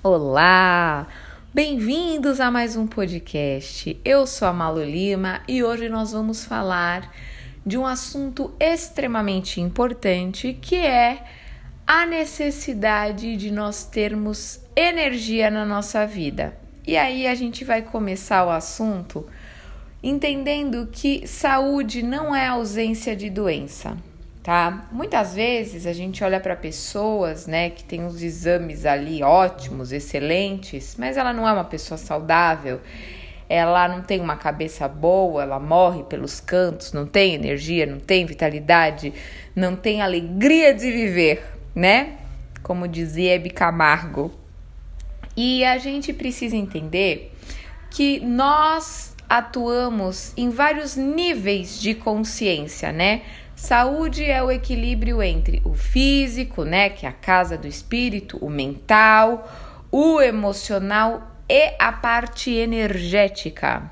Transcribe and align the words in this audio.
Olá! 0.00 1.08
Bem-vindos 1.52 2.38
a 2.38 2.52
mais 2.52 2.76
um 2.76 2.86
podcast. 2.86 4.00
Eu 4.04 4.28
sou 4.28 4.46
a 4.46 4.52
Malu 4.52 4.84
Lima 4.84 5.40
e 5.48 5.64
hoje 5.64 5.88
nós 5.88 6.12
vamos 6.12 6.44
falar 6.44 7.12
de 7.66 7.76
um 7.76 7.84
assunto 7.84 8.54
extremamente 8.60 9.60
importante 9.60 10.56
que 10.62 10.76
é 10.76 11.24
a 11.84 12.06
necessidade 12.06 13.36
de 13.36 13.50
nós 13.50 13.86
termos 13.86 14.60
energia 14.76 15.50
na 15.50 15.64
nossa 15.64 16.06
vida. 16.06 16.56
E 16.86 16.96
aí 16.96 17.26
a 17.26 17.34
gente 17.34 17.64
vai 17.64 17.82
começar 17.82 18.46
o 18.46 18.50
assunto 18.50 19.26
entendendo 20.00 20.88
que 20.92 21.26
saúde 21.26 22.04
não 22.04 22.32
é 22.32 22.46
ausência 22.46 23.16
de 23.16 23.28
doença, 23.28 23.96
tá? 24.48 24.88
Muitas 24.90 25.34
vezes 25.34 25.86
a 25.86 25.92
gente 25.92 26.24
olha 26.24 26.40
para 26.40 26.56
pessoas, 26.56 27.46
né, 27.46 27.68
que 27.68 27.84
tem 27.84 28.06
os 28.06 28.22
exames 28.22 28.86
ali 28.86 29.22
ótimos, 29.22 29.92
excelentes, 29.92 30.96
mas 30.98 31.18
ela 31.18 31.34
não 31.34 31.46
é 31.46 31.52
uma 31.52 31.64
pessoa 31.64 31.98
saudável. 31.98 32.80
Ela 33.46 33.86
não 33.86 34.00
tem 34.00 34.22
uma 34.22 34.36
cabeça 34.36 34.88
boa, 34.88 35.42
ela 35.42 35.60
morre 35.60 36.02
pelos 36.04 36.40
cantos, 36.40 36.94
não 36.94 37.04
tem 37.04 37.34
energia, 37.34 37.84
não 37.84 38.00
tem 38.00 38.24
vitalidade, 38.24 39.12
não 39.54 39.76
tem 39.76 40.00
alegria 40.00 40.72
de 40.72 40.90
viver, 40.90 41.44
né? 41.74 42.16
Como 42.62 42.88
dizia 42.88 43.34
Hebe 43.34 43.50
Camargo. 43.50 44.32
E 45.36 45.62
a 45.62 45.76
gente 45.76 46.10
precisa 46.14 46.56
entender 46.56 47.34
que 47.90 48.18
nós 48.20 49.14
atuamos 49.28 50.32
em 50.38 50.48
vários 50.48 50.96
níveis 50.96 51.78
de 51.78 51.94
consciência, 51.94 52.90
né? 52.90 53.20
Saúde 53.58 54.24
é 54.24 54.40
o 54.40 54.52
equilíbrio 54.52 55.20
entre 55.20 55.60
o 55.64 55.74
físico, 55.74 56.64
né, 56.64 56.88
que 56.88 57.04
é 57.04 57.08
a 57.08 57.12
casa 57.12 57.58
do 57.58 57.66
espírito, 57.66 58.38
o 58.40 58.48
mental, 58.48 59.50
o 59.90 60.22
emocional 60.22 61.34
e 61.48 61.74
a 61.76 61.90
parte 61.90 62.52
energética. 62.52 63.90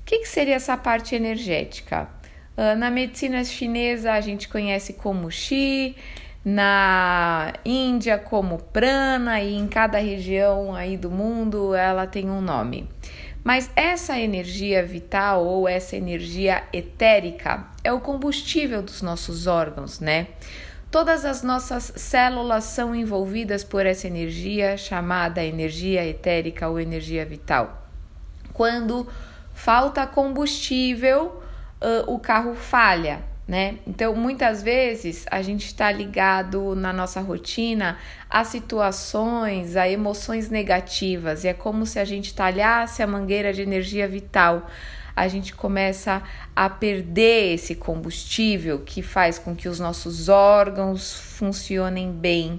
O 0.00 0.04
que, 0.06 0.20
que 0.20 0.28
seria 0.28 0.54
essa 0.54 0.78
parte 0.78 1.14
energética? 1.14 2.08
Uh, 2.56 2.74
na 2.78 2.90
medicina 2.90 3.44
chinesa 3.44 4.14
a 4.14 4.20
gente 4.22 4.48
conhece 4.48 4.94
como 4.94 5.28
Qi, 5.28 5.94
na 6.42 7.52
Índia 7.66 8.16
como 8.16 8.58
Prana 8.58 9.42
e 9.42 9.54
em 9.54 9.68
cada 9.68 9.98
região 9.98 10.74
aí 10.74 10.96
do 10.96 11.10
mundo 11.10 11.74
ela 11.74 12.06
tem 12.06 12.30
um 12.30 12.40
nome. 12.40 12.88
Mas 13.44 13.70
essa 13.74 14.18
energia 14.18 14.84
vital 14.84 15.44
ou 15.44 15.68
essa 15.68 15.96
energia 15.96 16.62
etérica 16.72 17.66
é 17.82 17.92
o 17.92 18.00
combustível 18.00 18.82
dos 18.82 19.02
nossos 19.02 19.46
órgãos, 19.46 19.98
né? 19.98 20.28
Todas 20.90 21.24
as 21.24 21.42
nossas 21.42 21.92
células 21.96 22.64
são 22.64 22.94
envolvidas 22.94 23.64
por 23.64 23.84
essa 23.86 24.06
energia 24.06 24.76
chamada 24.76 25.42
energia 25.42 26.06
etérica 26.06 26.68
ou 26.68 26.78
energia 26.78 27.24
vital. 27.24 27.88
Quando 28.52 29.08
falta 29.54 30.06
combustível, 30.06 31.42
o 32.06 32.18
carro 32.18 32.54
falha 32.54 33.24
né? 33.46 33.78
Então, 33.86 34.14
muitas 34.14 34.62
vezes 34.62 35.26
a 35.30 35.42
gente 35.42 35.66
está 35.66 35.90
ligado 35.90 36.74
na 36.74 36.92
nossa 36.92 37.20
rotina 37.20 37.98
a 38.30 38.44
situações, 38.44 39.76
a 39.76 39.88
emoções 39.88 40.48
negativas, 40.48 41.44
e 41.44 41.48
é 41.48 41.54
como 41.54 41.84
se 41.84 41.98
a 41.98 42.04
gente 42.04 42.34
talhasse 42.34 43.02
a 43.02 43.06
mangueira 43.06 43.52
de 43.52 43.62
energia 43.62 44.06
vital. 44.06 44.68
A 45.14 45.28
gente 45.28 45.54
começa 45.54 46.22
a 46.56 46.70
perder 46.70 47.54
esse 47.54 47.74
combustível 47.74 48.78
que 48.78 49.02
faz 49.02 49.38
com 49.38 49.54
que 49.54 49.68
os 49.68 49.78
nossos 49.78 50.30
órgãos 50.30 51.12
funcionem 51.12 52.10
bem, 52.10 52.58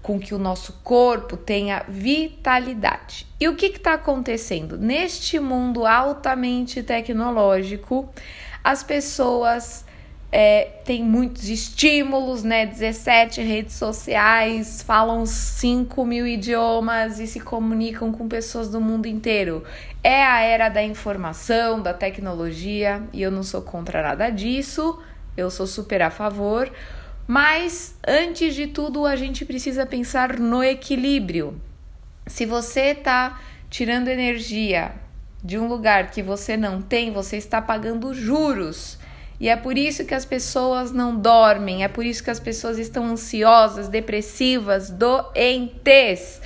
com 0.00 0.18
que 0.18 0.34
o 0.34 0.38
nosso 0.38 0.80
corpo 0.82 1.36
tenha 1.36 1.84
vitalidade. 1.86 3.26
E 3.38 3.46
o 3.46 3.54
que 3.54 3.66
está 3.66 3.94
acontecendo? 3.94 4.78
Neste 4.78 5.38
mundo 5.38 5.84
altamente 5.84 6.82
tecnológico, 6.82 8.08
as 8.64 8.82
pessoas 8.82 9.84
é, 10.34 10.70
tem 10.86 11.04
muitos 11.04 11.46
estímulos, 11.46 12.42
né? 12.42 12.64
17 12.64 13.42
redes 13.42 13.74
sociais, 13.74 14.80
falam 14.80 15.26
5 15.26 16.06
mil 16.06 16.26
idiomas 16.26 17.20
e 17.20 17.26
se 17.26 17.38
comunicam 17.38 18.10
com 18.10 18.26
pessoas 18.26 18.70
do 18.70 18.80
mundo 18.80 19.06
inteiro. 19.06 19.62
É 20.02 20.24
a 20.24 20.40
era 20.40 20.70
da 20.70 20.82
informação, 20.82 21.82
da 21.82 21.92
tecnologia, 21.92 23.02
e 23.12 23.20
eu 23.20 23.30
não 23.30 23.42
sou 23.42 23.60
contra 23.60 24.02
nada 24.02 24.30
disso, 24.30 24.98
eu 25.36 25.50
sou 25.50 25.66
super 25.66 26.00
a 26.00 26.10
favor. 26.10 26.72
Mas 27.26 27.94
antes 28.06 28.54
de 28.54 28.66
tudo, 28.68 29.04
a 29.04 29.14
gente 29.14 29.44
precisa 29.44 29.84
pensar 29.84 30.38
no 30.38 30.64
equilíbrio. 30.64 31.60
Se 32.26 32.46
você 32.46 32.92
está 32.92 33.38
tirando 33.68 34.08
energia 34.08 34.92
de 35.44 35.58
um 35.58 35.68
lugar 35.68 36.10
que 36.10 36.22
você 36.22 36.56
não 36.56 36.80
tem, 36.80 37.12
você 37.12 37.36
está 37.36 37.60
pagando 37.60 38.14
juros. 38.14 38.98
E 39.42 39.48
é 39.48 39.56
por 39.56 39.76
isso 39.76 40.04
que 40.04 40.14
as 40.14 40.24
pessoas 40.24 40.92
não 40.92 41.16
dormem, 41.16 41.82
é 41.82 41.88
por 41.88 42.06
isso 42.06 42.22
que 42.22 42.30
as 42.30 42.38
pessoas 42.38 42.78
estão 42.78 43.06
ansiosas, 43.06 43.88
depressivas, 43.88 44.88
doentes, 44.88 46.40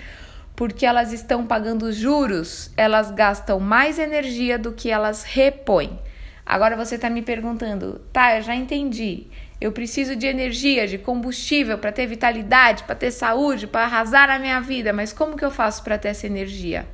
porque 0.56 0.86
elas 0.86 1.12
estão 1.12 1.46
pagando 1.46 1.92
juros, 1.92 2.70
elas 2.74 3.10
gastam 3.10 3.60
mais 3.60 3.98
energia 3.98 4.58
do 4.58 4.72
que 4.72 4.88
elas 4.88 5.24
repõem. 5.24 5.98
Agora 6.46 6.74
você 6.74 6.94
está 6.94 7.10
me 7.10 7.20
perguntando, 7.20 8.00
tá, 8.14 8.38
eu 8.38 8.42
já 8.42 8.54
entendi. 8.54 9.26
Eu 9.60 9.72
preciso 9.72 10.16
de 10.16 10.26
energia, 10.26 10.88
de 10.88 10.96
combustível 10.96 11.76
para 11.76 11.92
ter 11.92 12.06
vitalidade, 12.06 12.84
para 12.84 12.94
ter 12.94 13.10
saúde, 13.10 13.66
para 13.66 13.84
arrasar 13.84 14.30
a 14.30 14.38
minha 14.38 14.58
vida, 14.60 14.90
mas 14.94 15.12
como 15.12 15.36
que 15.36 15.44
eu 15.44 15.50
faço 15.50 15.84
para 15.84 15.98
ter 15.98 16.08
essa 16.08 16.26
energia? 16.26 16.86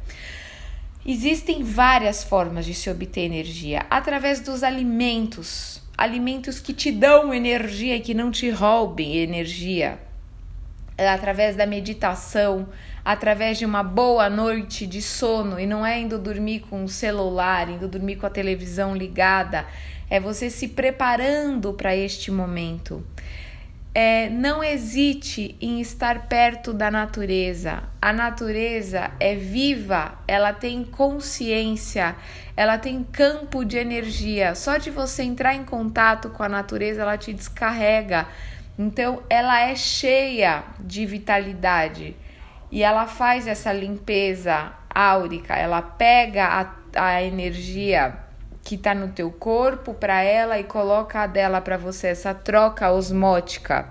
Existem 1.06 1.62
várias 1.62 2.24
formas 2.24 2.64
de 2.64 2.74
se 2.74 2.90
obter 2.90 3.20
energia 3.20 3.86
através 3.88 4.40
dos 4.40 4.64
alimentos 4.64 5.80
alimentos 6.02 6.58
que 6.58 6.74
te 6.74 6.90
dão 6.90 7.32
energia 7.32 7.94
e 7.94 8.00
que 8.00 8.12
não 8.12 8.32
te 8.32 8.50
roubem 8.50 9.18
energia. 9.18 10.00
É 10.98 11.08
através 11.08 11.54
da 11.54 11.64
meditação, 11.64 12.68
através 13.04 13.56
de 13.56 13.64
uma 13.64 13.84
boa 13.84 14.28
noite 14.28 14.84
de 14.84 15.00
sono 15.00 15.60
e 15.60 15.64
não 15.64 15.86
é 15.86 16.00
indo 16.00 16.18
dormir 16.18 16.64
com 16.68 16.82
o 16.82 16.88
celular, 16.88 17.68
indo 17.70 17.86
dormir 17.86 18.16
com 18.16 18.26
a 18.26 18.30
televisão 18.30 18.96
ligada, 18.96 19.64
é 20.10 20.18
você 20.18 20.50
se 20.50 20.66
preparando 20.66 21.72
para 21.72 21.94
este 21.94 22.32
momento. 22.32 23.06
É, 23.94 24.30
não 24.30 24.64
hesite 24.64 25.54
em 25.60 25.78
estar 25.78 26.26
perto 26.26 26.72
da 26.72 26.90
natureza. 26.90 27.82
A 28.00 28.10
natureza 28.10 29.10
é 29.20 29.34
viva, 29.34 30.14
ela 30.26 30.54
tem 30.54 30.82
consciência, 30.82 32.16
ela 32.56 32.78
tem 32.78 33.04
campo 33.04 33.64
de 33.64 33.76
energia. 33.76 34.54
Só 34.54 34.78
de 34.78 34.90
você 34.90 35.22
entrar 35.22 35.54
em 35.54 35.64
contato 35.64 36.30
com 36.30 36.42
a 36.42 36.48
natureza, 36.48 37.02
ela 37.02 37.18
te 37.18 37.34
descarrega. 37.34 38.26
Então, 38.78 39.22
ela 39.28 39.60
é 39.60 39.76
cheia 39.76 40.64
de 40.80 41.04
vitalidade 41.04 42.16
e 42.70 42.82
ela 42.82 43.06
faz 43.06 43.46
essa 43.46 43.70
limpeza 43.74 44.72
áurica. 44.88 45.54
Ela 45.54 45.82
pega 45.82 46.46
a, 46.94 47.14
a 47.14 47.22
energia 47.22 48.16
que 48.62 48.76
está 48.76 48.94
no 48.94 49.08
teu 49.08 49.30
corpo 49.30 49.92
para 49.92 50.22
ela 50.22 50.58
e 50.58 50.64
coloca 50.64 51.20
a 51.20 51.26
dela 51.26 51.60
para 51.60 51.76
você, 51.76 52.08
essa 52.08 52.32
troca 52.32 52.90
osmótica. 52.92 53.88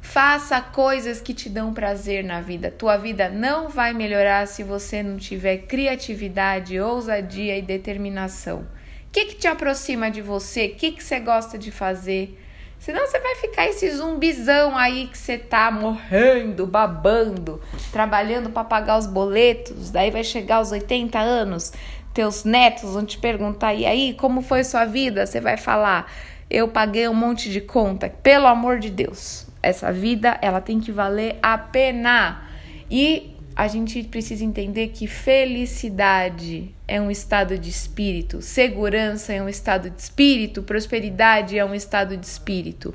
Faça 0.00 0.60
coisas 0.60 1.20
que 1.20 1.34
te 1.34 1.50
dão 1.50 1.74
prazer 1.74 2.24
na 2.24 2.40
vida. 2.40 2.70
Tua 2.70 2.96
vida 2.96 3.28
não 3.28 3.68
vai 3.68 3.92
melhorar 3.92 4.46
se 4.46 4.62
você 4.62 5.02
não 5.02 5.18
tiver 5.18 5.58
criatividade, 5.58 6.80
ousadia 6.80 7.58
e 7.58 7.62
determinação. 7.62 8.60
O 8.60 9.10
que, 9.12 9.26
que 9.26 9.34
te 9.34 9.46
aproxima 9.46 10.10
de 10.10 10.22
você? 10.22 10.66
O 10.66 10.76
que, 10.76 10.92
que 10.92 11.04
você 11.04 11.20
gosta 11.20 11.58
de 11.58 11.70
fazer? 11.70 12.38
Senão 12.78 13.06
você 13.06 13.18
vai 13.18 13.34
ficar 13.36 13.66
esse 13.66 13.90
zumbizão 13.90 14.76
aí 14.76 15.08
que 15.08 15.18
você 15.18 15.36
tá 15.36 15.70
morrendo, 15.70 16.64
babando, 16.64 17.60
trabalhando 17.92 18.50
para 18.50 18.62
pagar 18.62 18.98
os 18.98 19.06
boletos. 19.06 19.90
Daí 19.90 20.10
vai 20.10 20.22
chegar 20.22 20.56
aos 20.56 20.70
80 20.70 21.18
anos, 21.18 21.72
teus 22.14 22.44
netos 22.44 22.92
vão 22.92 23.04
te 23.04 23.18
perguntar: 23.18 23.74
e 23.74 23.86
aí, 23.86 24.14
como 24.14 24.42
foi 24.42 24.64
sua 24.64 24.84
vida? 24.84 25.26
Você 25.26 25.40
vai 25.40 25.56
falar: 25.56 26.10
eu 26.50 26.68
paguei 26.68 27.08
um 27.08 27.14
monte 27.14 27.50
de 27.50 27.60
conta. 27.60 28.08
Pelo 28.08 28.46
amor 28.46 28.78
de 28.78 28.90
Deus, 28.90 29.46
essa 29.62 29.92
vida 29.92 30.38
ela 30.40 30.60
tem 30.60 30.80
que 30.80 30.90
valer 30.90 31.38
a 31.42 31.58
pena. 31.58 32.42
E 32.90 33.34
a 33.54 33.66
gente 33.66 34.02
precisa 34.04 34.44
entender 34.44 34.88
que 34.88 35.06
felicidade 35.06 36.74
é 36.86 37.00
um 37.00 37.10
estado 37.10 37.58
de 37.58 37.68
espírito, 37.68 38.40
segurança 38.40 39.32
é 39.32 39.42
um 39.42 39.48
estado 39.48 39.90
de 39.90 40.00
espírito, 40.00 40.62
prosperidade 40.62 41.58
é 41.58 41.64
um 41.64 41.74
estado 41.74 42.16
de 42.16 42.24
espírito. 42.24 42.94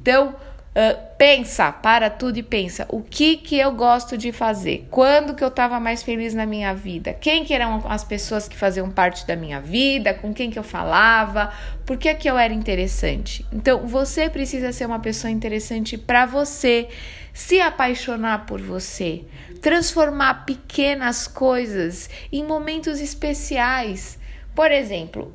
Então, 0.00 0.36
Uh, 0.76 0.94
pensa, 1.16 1.72
para 1.72 2.10
tudo 2.10 2.36
e 2.36 2.42
pensa. 2.42 2.84
O 2.90 3.00
que 3.00 3.38
que 3.38 3.56
eu 3.56 3.72
gosto 3.72 4.18
de 4.18 4.30
fazer? 4.30 4.86
Quando 4.90 5.34
que 5.34 5.42
eu 5.42 5.48
estava 5.48 5.80
mais 5.80 6.02
feliz 6.02 6.34
na 6.34 6.44
minha 6.44 6.74
vida? 6.74 7.14
Quem 7.14 7.46
que 7.46 7.54
eram 7.54 7.82
as 7.88 8.04
pessoas 8.04 8.46
que 8.46 8.54
faziam 8.54 8.90
parte 8.90 9.26
da 9.26 9.34
minha 9.34 9.58
vida? 9.58 10.12
Com 10.12 10.34
quem 10.34 10.50
que 10.50 10.58
eu 10.58 10.62
falava? 10.62 11.50
Por 11.86 11.96
que 11.96 12.14
que 12.14 12.28
eu 12.28 12.36
era 12.36 12.52
interessante? 12.52 13.46
Então, 13.50 13.86
você 13.86 14.28
precisa 14.28 14.70
ser 14.70 14.84
uma 14.84 14.98
pessoa 14.98 15.30
interessante 15.30 15.96
para 15.96 16.26
você, 16.26 16.88
se 17.32 17.58
apaixonar 17.58 18.44
por 18.44 18.60
você, 18.60 19.24
transformar 19.62 20.44
pequenas 20.44 21.26
coisas 21.26 22.10
em 22.30 22.44
momentos 22.44 23.00
especiais. 23.00 24.18
Por 24.54 24.70
exemplo, 24.70 25.32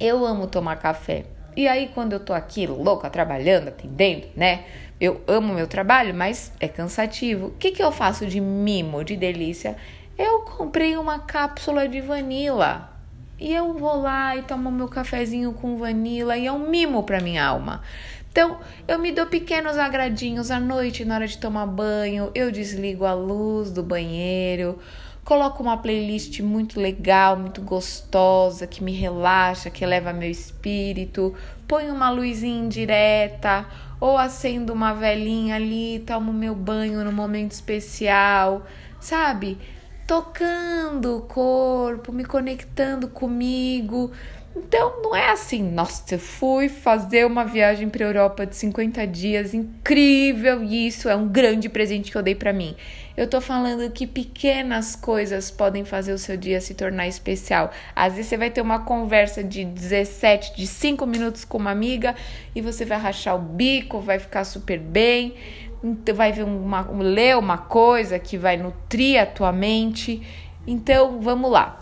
eu 0.00 0.26
amo 0.26 0.48
tomar 0.48 0.74
café. 0.74 1.24
E 1.56 1.66
aí, 1.66 1.90
quando 1.94 2.12
eu 2.12 2.20
tô 2.20 2.32
aqui 2.32 2.66
louca, 2.66 3.10
trabalhando, 3.10 3.68
atendendo, 3.68 4.26
né? 4.36 4.64
Eu 5.00 5.20
amo 5.26 5.54
meu 5.54 5.66
trabalho, 5.66 6.14
mas 6.14 6.52
é 6.60 6.68
cansativo. 6.68 7.48
O 7.48 7.50
que, 7.52 7.70
que 7.70 7.82
eu 7.82 7.90
faço 7.90 8.26
de 8.26 8.40
mimo, 8.40 9.02
de 9.02 9.16
delícia? 9.16 9.76
Eu 10.16 10.40
comprei 10.40 10.96
uma 10.96 11.20
cápsula 11.20 11.88
de 11.88 12.00
vanila. 12.00 12.90
E 13.38 13.54
eu 13.54 13.72
vou 13.72 14.02
lá 14.02 14.36
e 14.36 14.42
tomo 14.42 14.70
meu 14.70 14.86
cafezinho 14.86 15.54
com 15.54 15.78
vanila 15.78 16.36
e 16.36 16.46
é 16.46 16.52
um 16.52 16.68
mimo 16.68 17.02
para 17.04 17.20
minha 17.20 17.42
alma. 17.42 17.82
Então, 18.30 18.58
eu 18.86 18.98
me 18.98 19.10
dou 19.10 19.26
pequenos 19.26 19.76
agradinhos 19.76 20.50
à 20.50 20.60
noite 20.60 21.04
na 21.04 21.16
hora 21.16 21.26
de 21.26 21.38
tomar 21.38 21.66
banho, 21.66 22.30
eu 22.34 22.52
desligo 22.52 23.04
a 23.04 23.12
luz 23.12 23.72
do 23.72 23.82
banheiro, 23.82 24.78
Coloco 25.24 25.62
uma 25.62 25.76
playlist 25.76 26.40
muito 26.40 26.80
legal, 26.80 27.36
muito 27.36 27.60
gostosa, 27.60 28.66
que 28.66 28.82
me 28.82 28.92
relaxa, 28.92 29.70
que 29.70 29.84
eleva 29.84 30.12
meu 30.12 30.30
espírito. 30.30 31.34
Ponho 31.68 31.94
uma 31.94 32.10
luzinha 32.10 32.64
indireta 32.64 33.66
ou 34.00 34.16
acendo 34.16 34.72
uma 34.72 34.94
velinha 34.94 35.56
ali, 35.56 36.02
tomo 36.06 36.32
meu 36.32 36.54
banho 36.54 37.04
no 37.04 37.12
momento 37.12 37.52
especial, 37.52 38.66
sabe? 38.98 39.58
Tocando 40.06 41.18
o 41.18 41.20
corpo, 41.20 42.12
me 42.12 42.24
conectando 42.24 43.06
comigo. 43.06 44.10
Então 44.54 45.00
não 45.00 45.14
é 45.14 45.30
assim, 45.30 45.62
nossa, 45.62 46.16
eu 46.16 46.18
fui 46.18 46.68
fazer 46.68 47.24
uma 47.24 47.44
viagem 47.44 47.88
para 47.88 48.04
Europa 48.04 48.44
de 48.44 48.56
50 48.56 49.06
dias, 49.06 49.54
incrível, 49.54 50.64
e 50.64 50.88
isso 50.88 51.08
é 51.08 51.14
um 51.14 51.28
grande 51.28 51.68
presente 51.68 52.10
que 52.10 52.18
eu 52.18 52.22
dei 52.22 52.34
para 52.34 52.52
mim. 52.52 52.74
Eu 53.16 53.28
tô 53.28 53.40
falando 53.40 53.88
que 53.92 54.08
pequenas 54.08 54.96
coisas 54.96 55.52
podem 55.52 55.84
fazer 55.84 56.12
o 56.12 56.18
seu 56.18 56.36
dia 56.36 56.60
se 56.60 56.74
tornar 56.74 57.06
especial. 57.06 57.70
Às 57.94 58.14
vezes 58.14 58.28
você 58.28 58.36
vai 58.36 58.50
ter 58.50 58.60
uma 58.60 58.80
conversa 58.80 59.44
de 59.44 59.64
17, 59.64 60.56
de 60.56 60.66
5 60.66 61.06
minutos 61.06 61.44
com 61.44 61.58
uma 61.58 61.70
amiga 61.70 62.16
e 62.52 62.60
você 62.60 62.84
vai 62.84 62.98
rachar 62.98 63.36
o 63.36 63.38
bico, 63.38 64.00
vai 64.00 64.18
ficar 64.18 64.42
super 64.42 64.80
bem, 64.80 65.34
então 65.82 66.12
vai 66.14 66.32
ver 66.32 66.42
uma, 66.42 66.82
ler 66.90 67.36
uma 67.36 67.58
coisa 67.58 68.18
que 68.18 68.36
vai 68.36 68.56
nutrir 68.56 69.20
a 69.20 69.26
tua 69.26 69.52
mente. 69.52 70.20
Então, 70.66 71.20
vamos 71.20 71.50
lá 71.50 71.79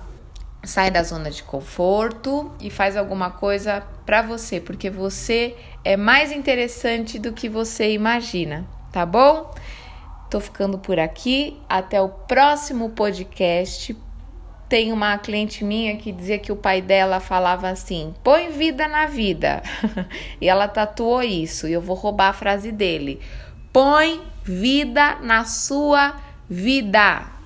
sai 0.64 0.90
da 0.90 1.02
zona 1.02 1.30
de 1.30 1.42
conforto 1.42 2.52
e 2.60 2.70
faz 2.70 2.96
alguma 2.96 3.30
coisa 3.30 3.82
para 4.04 4.22
você, 4.22 4.60
porque 4.60 4.90
você 4.90 5.56
é 5.84 5.96
mais 5.96 6.32
interessante 6.32 7.18
do 7.18 7.32
que 7.32 7.48
você 7.48 7.92
imagina, 7.92 8.66
tá 8.92 9.06
bom? 9.06 9.54
Tô 10.30 10.40
ficando 10.40 10.78
por 10.78 10.98
aqui, 10.98 11.58
até 11.68 12.00
o 12.00 12.08
próximo 12.08 12.90
podcast. 12.90 13.96
Tem 14.68 14.92
uma 14.92 15.16
cliente 15.16 15.64
minha 15.64 15.96
que 15.96 16.12
dizia 16.12 16.38
que 16.38 16.52
o 16.52 16.56
pai 16.56 16.82
dela 16.82 17.20
falava 17.20 17.70
assim: 17.70 18.14
põe 18.22 18.50
vida 18.50 18.86
na 18.86 19.06
vida. 19.06 19.62
e 20.38 20.46
ela 20.46 20.68
tatuou 20.68 21.22
isso, 21.22 21.66
e 21.66 21.72
eu 21.72 21.80
vou 21.80 21.96
roubar 21.96 22.28
a 22.28 22.34
frase 22.34 22.70
dele: 22.70 23.22
põe 23.72 24.20
vida 24.44 25.14
na 25.22 25.46
sua 25.46 26.16
vida. 26.48 27.37